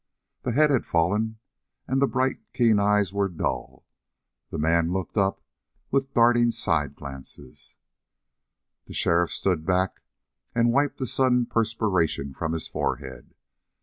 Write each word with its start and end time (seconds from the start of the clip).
The 0.41 0.53
head 0.53 0.71
had 0.71 0.87
fallen, 0.87 1.37
and 1.87 2.01
the 2.01 2.07
bright, 2.07 2.39
keen 2.53 2.79
eyes 2.79 3.13
were 3.13 3.29
dull. 3.29 3.85
The 4.49 4.57
man 4.57 4.91
looked 4.91 5.15
up 5.15 5.43
with 5.91 6.15
darting 6.15 6.49
side 6.49 6.95
glances. 6.95 7.75
The 8.87 8.95
sheriff 8.95 9.29
stood 9.31 9.63
back 9.63 10.01
and 10.55 10.73
wiped 10.73 10.99
a 11.01 11.05
sudden 11.05 11.45
perspiration 11.45 12.33
from 12.33 12.53
his 12.53 12.67
forehead. 12.67 13.35